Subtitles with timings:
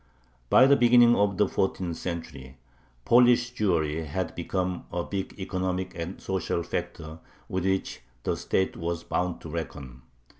[0.49, 2.57] By the beginning of the fourteenth century
[3.05, 9.03] Polish Jewry had become a big economic and social factor with which the state was
[9.03, 10.01] bound to reckon.